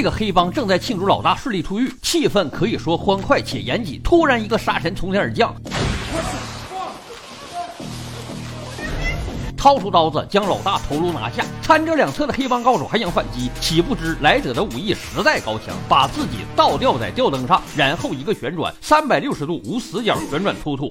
[0.00, 4.00] 这个黑帮正在庆祝老大顺利出狱，气氛可以说欢快且严谨。
[4.02, 5.54] 突然，一个杀神从天而降，
[9.58, 11.44] 掏出刀子将老大头颅拿下。
[11.60, 20.90] 参着两侧的黑帮高手还想反击，岂不知来者的武艺实在高强，把自己倒吊在吊灯上，然后一个旋转，三百六十度无死角旋转突突。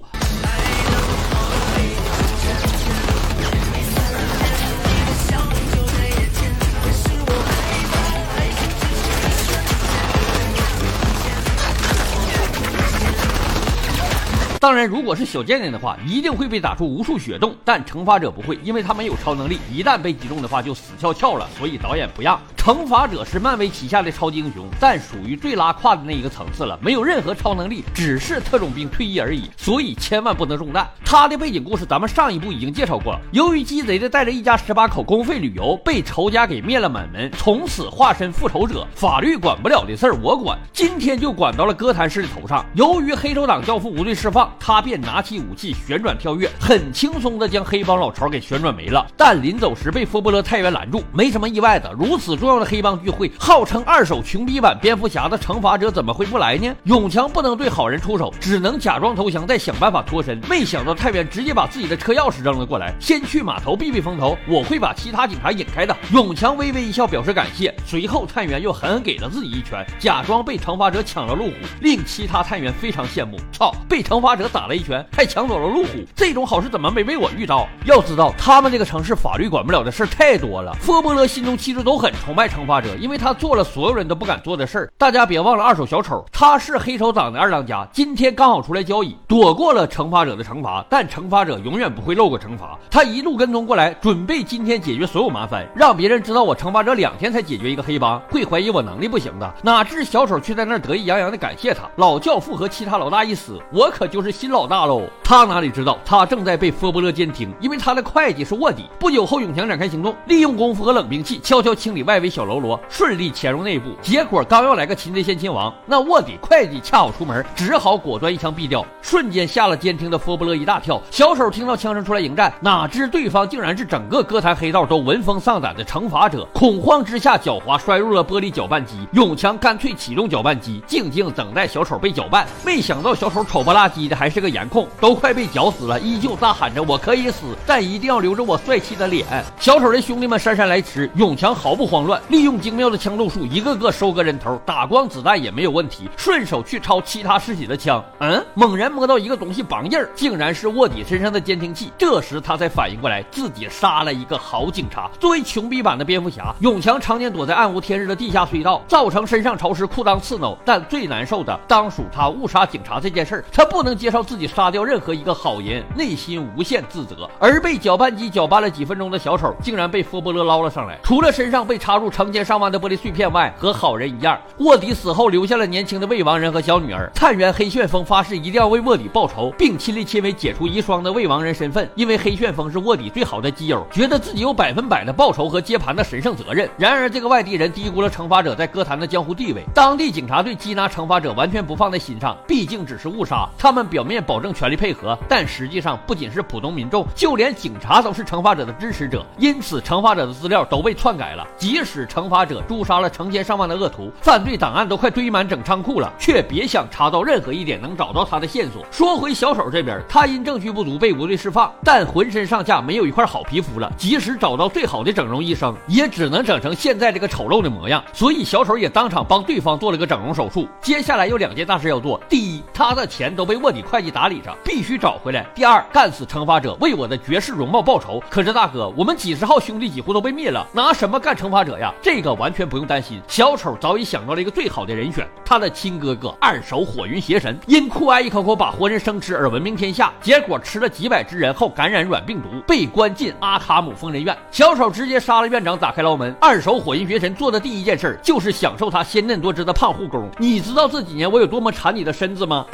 [14.62, 17.56] 当然，如果是小贱贱的话，一定会被打出无数血洞。
[17.64, 21.48] 但惩罚者不会，因为他没有超能力，一旦被击中的话就死翘翘了。
[21.58, 22.38] 所以导演不让。
[22.70, 29.50] 惩罚者是漫威旗下的超级英雄，但属于最拉胯的那一个层次了，没有任何超能力，只是特种兵退役而已。
[29.58, 30.88] 所以千万不能中弹。
[31.04, 33.20] 他的背景故事咱们上一部已经介绍过了。
[33.32, 38.86] 由于鸡贼的带着一家十八口公费旅游，被仇家给灭了满门，从此化身复仇者。
[38.94, 42.64] 法律管不了的事儿我管，今天就管到了哥谭市的头上。
[42.76, 44.48] 由于黑手党教父无罪释放。
[44.60, 49.08] 他便拿起武器旋转跳跃，很轻松的将黑帮老巢给旋转没了。
[49.18, 51.92] 但临走时被佛伯勒太原拦住，没什么意外的。
[51.94, 56.76] 如此重要 的黑帮聚会，号称二手穷逼版蝙蝠侠的惩罚者怎么会不来呢？
[56.84, 60.38] 永强不能对好人出手，只能假装投降，再想办法脱身。
[60.50, 65.96] 没想到太原直接把自己的车钥匙扔了过来，先去码头避避风头，我会把其他警察引开的。
[66.12, 73.38] 永强微微一笑表示感谢，随后探员又狠狠给了自己一拳，假装被惩罚者抢了路虎，令其他探员非常羡慕。
[73.54, 74.50] 操，被惩罚者。
[74.52, 77.70] 打了一拳，还抢走了路虎，这种好事怎么没被我遇到？
[77.86, 80.74] 要知道，他们这个城市法律管不了的事太多了。
[80.82, 84.92] 佛波勒心中其实都很崇拜惩罚者，因为他做了所有人都不敢做的事儿。
[84.98, 90.84] 大家别忘了二手小丑，他是黑手党的二当家，今天刚好出来交易，躲过了惩罚者的惩罚。
[90.90, 99.54] 但惩罚者永远不会漏过惩罚，他一路跟踪过来，准备今天解决所有麻烦，让别人知道我惩罚者两天才解决一个黑帮，会怀疑我能力不行的。
[99.62, 101.84] 哪知小丑却在那儿得意洋洋的感谢他。
[101.98, 104.30] 老教父和其他老大一死，我可就是。
[104.40, 108.86] 新老大喽，他哪里知道，他正在被佛伯勒监听，因为他的会计是卧底。
[108.98, 113.90] 不久后，永强展开行动，利用功夫和冷兵器，悄悄清理外围小喽啰，顺利潜入内部。
[114.02, 121.02] 结果刚要来个擒贼先擒王，那卧底会计恰好出门，只好果断一枪毙掉，瞬间吓了监听的佛伯勒一大跳。
[121.12, 126.48] 小丑听到枪声出来迎战，哪知对方竟然是整个歌坛黑道都闻风丧胆的惩罚者。
[126.54, 132.48] 恐慌之下，狡猾摔入了玻璃搅拌机，永强干脆启动搅拌机，静静等待小丑被搅拌。
[132.66, 134.30] 没想到小丑丑不拉几的还。
[134.30, 139.26] 是个颜控，都快被绞死了，依旧大喊着“我可以死，但一定要留着我帅气的脸”。
[139.60, 148.04] 小丑的兄弟们姗姗来迟，永强毫不慌乱，利用精妙的枪路术，一个个收割人头，打光子弹也没有问题，顺手去抄其他尸体的枪。
[148.20, 151.92] 嗯，猛然摸到一个东西绑印儿，竟然是卧底身上的监听器。
[151.98, 155.10] 这时他才反应过来，自己杀了一个好警察。
[155.20, 160.56] 作为穷逼版的蝙蝠侠，永强常年躲在暗无天日的地下隧道，造成身上潮湿、裤裆刺挠。
[160.64, 164.20] 但最难受的当属他误杀警察这件事儿，他不能接受。
[164.30, 167.28] 自己杀掉任何一个好人，内心无限自责。
[167.40, 171.00] 而被搅拌机搅拌了几分钟的小丑，竟然被佛伯勒捞了上来。
[171.02, 177.12] 除了身上被插入成千上万的玻璃碎片外，和好人一样，卧底死后留下了年轻的魏王人和小女儿。
[177.14, 181.90] 探员黑旋风发誓一定要为卧底报仇，并亲力亲为解除遗孀的魏王人身份。
[181.96, 186.70] 因为黑旋风是卧底最好的基友，觉得自己有百分百的报仇和接盘的神圣责任。
[186.78, 189.64] 然而，这个外地人低估了惩罚者在歌坛的江湖地位。
[189.74, 193.48] 当地警察对缉拿惩罚者完全不放在心上，毕竟只是误杀。
[193.58, 199.26] 他们表面保证全力配合，但实际上不仅是普通民众，就连警察都是惩罚者的支持者。
[199.38, 201.48] 因此，惩罚者的资料都被篡改了。
[201.58, 208.86] 即使惩罚者诛杀了成千上万的恶徒，犯罪档案都快堆满整仓库了，却别想查到任何一点能找到他的线索。
[208.92, 213.92] 说回小丑这边，他因证据不足被无罪释放，但浑身上下没有一块好皮肤了。
[213.98, 218.04] 即使找到最好的整容医生，也只能整成现在这个丑陋的模样。
[218.14, 220.68] 所以，小丑也当场帮对方做了个整容手术。
[220.82, 224.56] 接下来有两件大事要做：第一，他的钱都被卧底会计打理着。
[224.64, 225.46] 必须找回来。
[225.56, 228.22] 第二，干死惩罚者，为我的绝世容貌报仇。
[228.30, 231.89] 可是大哥，我们几十号兄弟几乎都被灭了，拿什么干惩罚者呀？
[232.02, 244.38] 这个完全不用担心，小丑早已想到了一个最好的人选，他的亲哥哥二手火云邪神，因酷爱一口口把活人生吃而闻名天下，结果吃了几百只人后感染软病毒，被关进阿卡姆疯人院。
[244.52, 246.36] 小丑直接杀了院长，打开牢门。
[246.40, 250.30] 二手火云邪神做的第一件事就是享受他鲜嫩多汁的胖护工。
[250.38, 252.66] 你知道这几年我有多么馋你的身子吗？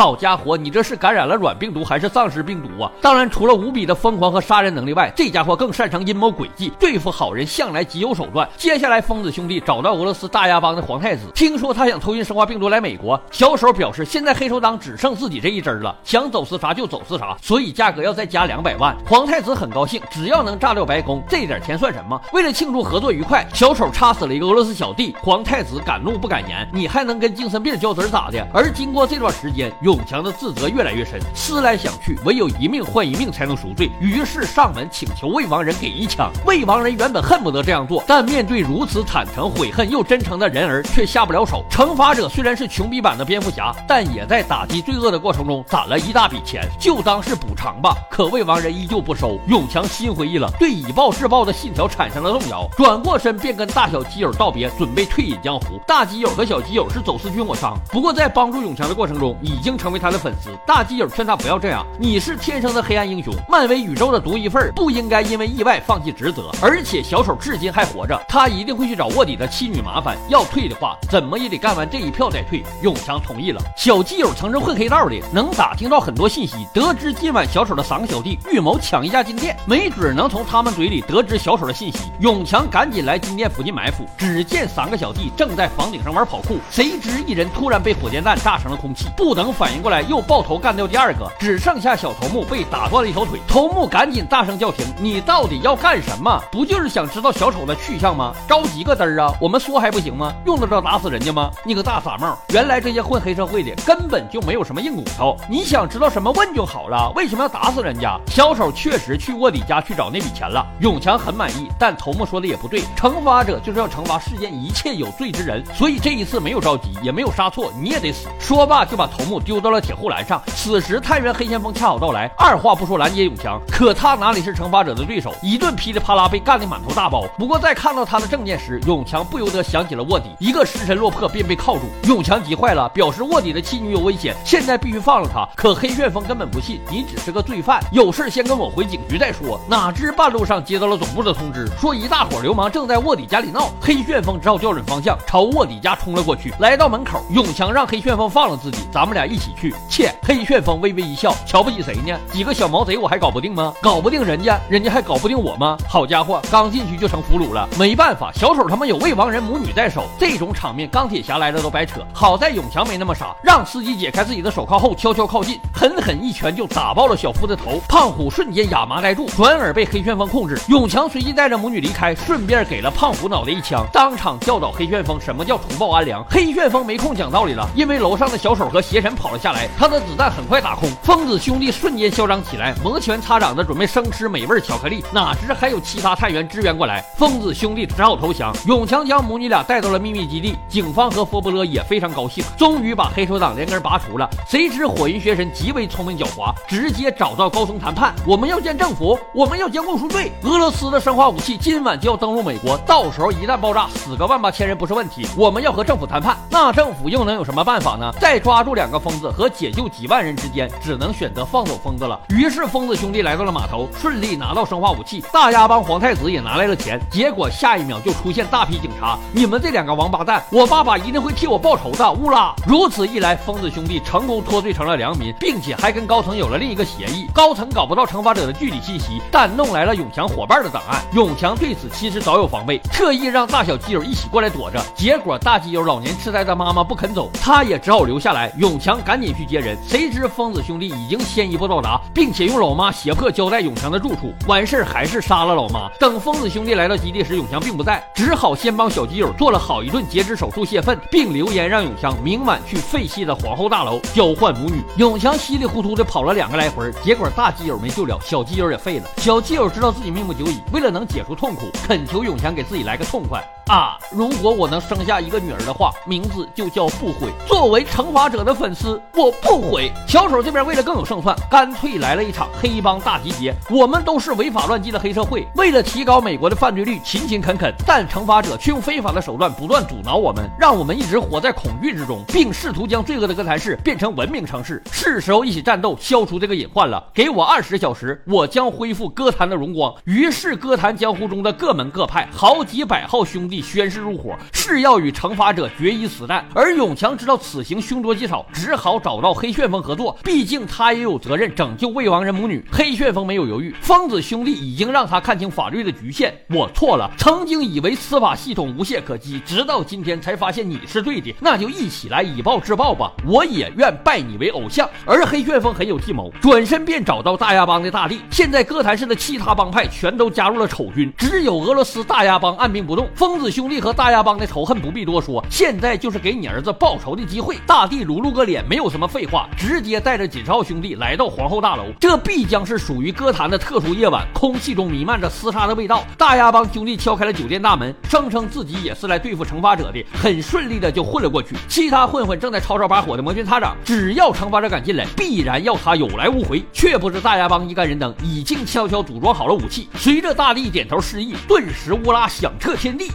[0.00, 2.90] 好家伙，你这是感染了软病毒还是丧尸病毒啊？
[3.02, 8.48] 当然，除了无比的疯狂和杀人能力外，这家伙更擅长阴谋诡计，对付好人向来极有手段。
[8.56, 13.20] 接下来，疯子兄弟找到俄罗斯大鸭帮的皇太子，听说他想偷运生化病毒来美国。
[13.30, 18.96] 小手表示，现在黑手党只剩自己这一支了，想走私啥就走私啥，所以价格要再加两百万。
[19.06, 22.18] 皇太子很高兴，只要能炸掉白宫，这点钱算什么？
[22.32, 25.14] 为了庆祝合作愉快，小丑插死了一个俄罗斯小弟。
[25.20, 28.48] 皇太子敢怒不敢言，你还能跟精神病较真咋的？
[28.54, 33.90] 而经过这段时间，永强的自责越来越深，思来想去，唯有一命换一命才能赎罪。
[34.00, 36.30] 于是上门请求魏王人给一枪。
[36.46, 41.64] 魏王人原本恨不得这样做，但面对如此坦诚、悔恨又真诚的人儿，却下不了手。
[41.68, 47.96] 惩罚者虽然是穷逼版的蝙蝠侠，但也在打击罪恶的过程中攒了一大笔钱，就当是补偿吧。
[48.08, 49.40] 可魏王人依旧不收。
[49.48, 55.80] 永强心灰意冷，对以暴制暴的信条产生了动摇，转过身便跟大小基友道别，准备退隐江湖。
[55.84, 60.50] 大基友和小基友是走私军火商，不过在帮助永强的过程中，已经成为他的粉丝。
[60.66, 66.50] 大基友劝他不要这样，你是天生的黑暗英雄，漫威宇宙的独一份，不应该因为意外放弃职责。
[66.60, 70.16] 而且小丑至今还活着，他一定会去找卧底的妻女麻烦。
[70.28, 72.62] 要退的话，怎么也得干完这一票再退。
[72.82, 73.60] 永强同意了。
[73.76, 82.10] 小基友曾是混黑道的，能打听到很多信息，得知今晚小丑的三个小弟预谋抢一家金店，没准能从他们嘴里得知小丑的信息。
[82.20, 93.38] 永强赶紧来金店附近埋伏，只见三个小弟正在房顶上玩跑酷，谁知一人突然被火箭弹炸成了空气，不等反应过来，又爆头干掉第二个，只剩下小头目被打断了一条腿。
[93.46, 96.42] 头目赶紧大声叫停：“你到底要干什么？
[96.50, 98.32] 不就是想知道小丑的去向吗？
[98.48, 99.34] 着急个嘚儿啊！
[99.38, 100.32] 我们说还不行吗？
[100.46, 101.50] 用得着打死人家吗？
[101.62, 102.38] 你个大傻帽！
[102.54, 108.18] 原来这些混黑社会的根本就没有什么硬骨头，你想知道什么问就好了，为什么要打死人家？
[108.28, 110.66] 小丑确实去卧底家去找那笔钱了。
[110.80, 118.26] 永强很满意，但头目说的也不对，惩罚者就是要惩罚世间一切有罪之人，所以这一次没有着急，也没有杀错，你也得死。
[118.38, 120.40] 说罢就把头目丢到了铁护栏上。
[120.54, 127.26] 此时探员黑旋风恰好到来，二话不说拦截永强，可他哪里是惩罚者的对手，一顿噼里啪啦被干得满头大包。
[127.36, 131.86] 不过在看到他的证件时，永强不由得想起了卧底，一个失神落魄便被铐住。
[132.04, 135.44] 永强急坏了，表示卧底的妻女有危险，现在必须放了他。
[135.56, 139.60] 可黑旋风根本不信，你只是个罪犯，有事先跟我回警局再说。
[139.68, 143.68] 哪知半路上接到了总部的通知，说一大伙流氓正在卧底家里闹。
[143.80, 146.54] 黑旋风只好调准方向，朝卧底家冲了过去。
[146.60, 149.74] 来到门口，永强让黑旋风放了自己，咱们俩一起去。
[149.88, 152.16] 切，黑旋风微微一笑，瞧不起谁呢？
[152.30, 153.74] 几个小毛贼我还搞不定吗？
[153.80, 155.76] 搞不定人家，人家还搞不定我吗？
[155.88, 157.68] 好家伙，刚进去就成俘虏了。
[157.78, 162.06] 没办法，小丑他妈有未亡人母女在手，这种场面钢铁侠来了都白扯。
[162.12, 167.80] 好在永强没那么傻，让司机解开自己的手铐后，悄悄靠近，狠狠一拳就打爆了小夫的头。
[167.88, 170.60] 胖虎瞬间哑麻呆住，转而被黑旋风控制。
[170.68, 176.22] 永强随即带着母女离开，顺便给了胖虎脑袋一枪，当场教导黑旋风什么叫除暴安良。
[176.28, 180.90] 黑旋风没空讲道理了，因为楼上的小丑和邪神跑了下来，他的子弹很快打空。
[181.02, 188.54] 疯子兄弟瞬间嚣张起来，摩拳擦掌的准备生吃美味巧克力，哪知还有其他探员支援过来，疯子兄弟只好投降。
[188.66, 194.28] 永强将母女俩带到了秘密基地，警方和佛伯勒也非常高兴，终于把黑手党连根拔除了。
[194.48, 200.32] 谁知火云邪神极为聪明狡猾，直接找到高层谈判，我们要见政府，我们要监控赎罪。
[200.42, 205.26] 俄罗斯的生化武器今晚就要登陆美国，到时候一旦爆炸，死个万八千人不是问题。
[205.36, 208.12] 我们要和政府谈判，那政府又能有什么办法呢？
[208.20, 212.18] 再抓住两个疯子和解救几万人之间，只能选择放走疯子了。
[212.30, 216.98] 于是疯子兄弟来到了码头，顺利拿到生化武器，大鸭帮皇太子也拿来了钱。
[217.10, 222.10] 结果下一秒就出现大批警察，你们这两个王八蛋，我爸爸一定会替我报仇的。
[222.10, 222.54] 乌拉！
[222.66, 227.28] 如此一来，疯子兄弟成功脱罪成了良民，并且还跟高层有了另一个协议。
[227.34, 231.00] 高层搞不到惩罚者的具体信息，但弄来了永强伙伴的档案。
[231.12, 234.82] 永强对此其实早有防备，特意让大小基友一起过来躲着。
[234.94, 238.52] 结果大基友老年痴呆的妈妈不肯走，他也只好留下来。
[238.58, 244.32] 永强赶紧去接人，谁知疯子兄弟已经先一步到达，并且用老妈胁迫交代永强的住处。
[244.46, 245.90] 完事儿还是杀了老妈。
[245.98, 254.80] 等疯子兄弟来到基地时，永强并不在，只好先帮小基友做了好一顿截肢手术泄愤，并留言让永强明晚去废弃的皇后大楼交换母女。
[254.96, 259.08] 永强稀里糊涂的跑了两个来回，结果大基友没救了，小基友也废了。
[259.16, 263.42] 小基友知道自己命不久矣，为了能解除痛苦，恳求永强给自己来个痛快。
[263.66, 263.96] 啊！
[264.10, 267.30] 如果我能生下一个女儿的话，名字就叫不悔。
[267.46, 269.90] 作为惩罚者的粉丝，我不悔。
[270.06, 273.54] 小丑这边为了更有胜算，干脆来了一场黑帮大集结。
[273.70, 277.72] 我们都是违法乱纪的黑社会，为了提高美国的犯罪率，勤勤恳恳。
[277.86, 284.82] 但惩罚者却用非法的手段不断阻挠我们，让我们一直活在恐惧之中，并试图将罪恶的哥谭市变成文明城市。
[284.90, 287.02] 是时候一起战斗，消除这个隐患了。
[287.14, 289.94] 给我二十小时，我将恢复歌坛的荣光。
[290.04, 293.60] 于是，歌坛江湖中的各门各派，好几百号兄弟。
[293.60, 296.44] 宣誓入伙，誓要与惩罚者决一死战。
[296.54, 302.60] 而永强知道此行凶多吉少，只好好找到黑旋风合作，毕竟他也有责任拯救未亡人母女。
[302.72, 306.34] 黑旋风没有犹豫，疯子兄弟已经让他看清法律的局限。
[306.48, 313.12] 我错了，曾经以为司法系统无懈可击，直到今天才发现你是对的，那就一起来以暴制暴吧！
[313.24, 314.90] 我也愿拜你为偶像。
[315.06, 318.22] 而黑旋风很有计谋，转身便找到大亚帮的大力。
[318.28, 323.08] 现在哥谭市的其他帮派全都加入了丑军，只有俄罗斯大亚帮按兵不动。
[323.14, 327.56] 疯子兄弟和大亚帮的仇恨不必多说，现在就是给你儿子报仇的机会。
[327.66, 331.84] 大地撸撸个脸，没有什么废话，直接带着锦少兄弟来到皇后大楼。
[332.00, 336.02] 这必将是属于歌坛的特殊夜晚，空气中弥漫着厮杀的味道。
[336.16, 341.54] 大牙帮兄弟敲开了酒店大门，声称自己也是来对付惩罚者的，很顺利的就混了过去。
[341.68, 346.64] 其他混混正在吵吵把火的摩拳擦掌，只要惩罚者敢进来，必然要他有来无回。
[346.72, 349.90] 却不知大牙帮一干人等已经悄悄组装好了武器。
[349.96, 353.10] 随着大力点头示意，顿时乌拉响彻天地。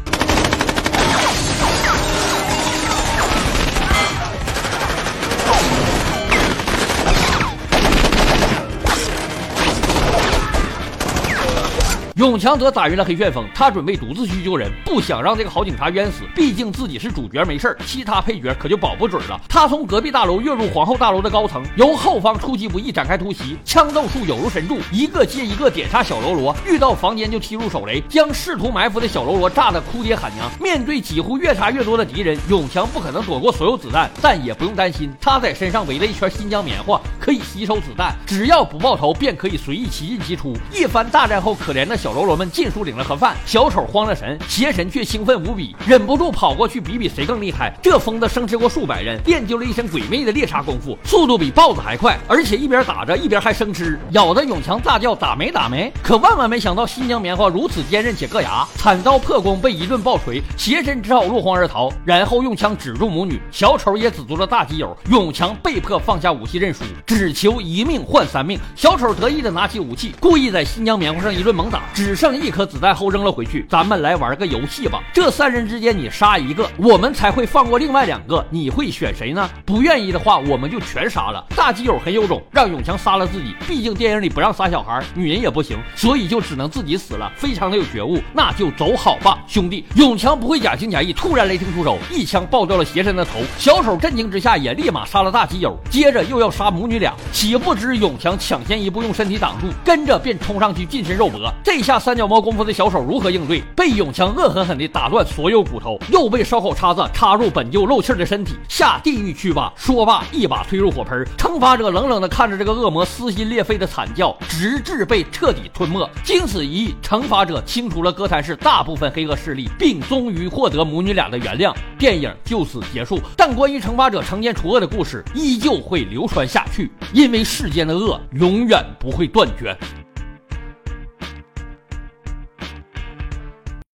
[12.26, 16.24] 永强则打晕了黑旋风，他准备独自去救人，不想让这个好警察冤死。
[16.34, 19.40] 毕竟自己是主角没事其他配角可就保不准了。
[19.48, 30.50] 他从隔壁大楼跃入皇后大楼的高层，由后方出其不意展开突袭，枪斗术有如神助，一个接一个点杀小喽啰，遇到房间就踢入手雷，将试图埋伏的小喽啰炸得哭爹喊娘。
[30.60, 40.58] 面对几乎越杀越多的敌人，永强不可能躲过所有子弹，但也不用担心，他在身上围了一圈新疆棉花，可以吸收子弹，只要不爆头便可以随意其进其出。
[40.74, 41.96] 一番大战后，可怜的。
[42.06, 47.78] 小喽啰们尽数领了盒饭，小丑慌了神，邪神却兴奋无比，忍不住跑过去比比谁更厉害。
[47.84, 55.92] 这疯子生吃过数百人，练就了一身鬼魅的猎杀功夫，速度比豹子还快，而且一边打着一边还生吃，咬得永强大叫打没打没。
[56.02, 68.58] 可万万没想到，新疆棉花如此坚韧且硌牙，惨遭破功，被一顿暴锤，邪神只好落荒而逃，然后用枪指住母女，小丑也止住了大基友，永强被迫放下武器认输，只求一命换三命。
[68.74, 71.82] 小丑得意的拿起武器，故意在新疆棉花上一顿猛打。
[71.94, 75.02] 只只剩一颗子弹后扔了回去，咱们来玩个游戏吧。
[75.12, 78.46] 这三人之间你杀一个，我们才会放过另外两个。
[78.52, 79.50] 你会选谁呢？
[79.66, 81.44] 不愿意的话，我们就全杀了。
[81.56, 83.56] 大基友很有种，让永强杀了自己。
[83.68, 87.32] 毕竟电影里不让杀小孩，女人也不行，所以就只能自己死了。
[87.36, 89.84] 非常的有觉悟，那就走好吧，兄弟。
[89.96, 93.40] 永强不会假情假意，突然雷霆出手，一枪爆掉了邪神的头。
[93.58, 97.16] 小丑震惊之下也立马杀了大基友，接着又要杀母女俩。
[97.32, 101.52] 岂不知永强抢先一步用身体挡住，跟着便冲上去近身肉搏。
[101.64, 103.62] 这下三脚猫功夫的小手如何应对？
[103.76, 109.74] 被永强恶狠狠地打断所有骨头，又被烧烤叉子插入本就漏气的身体，下地狱去吧！
[109.76, 111.26] 说罢，一把推入火盆。
[111.38, 116.10] 惩罚者冷冷地看着这个恶魔撕心裂肺的惨叫，直至被彻底吞没。
[116.24, 121.74] 经此一役，惩罚者清除了哥谭市大部分黑恶势力，并终于获得母女俩的原谅。
[121.98, 123.20] 电影就此结束。
[123.38, 129.78] 但关于惩罚者惩奸除恶的故事，依旧会流传下去，因为世间的恶永远不会断绝。